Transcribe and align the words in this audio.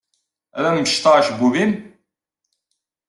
Ad 0.57 0.63
am-mecḍeɣ 0.65 1.15
acebbub-im? 1.15 1.71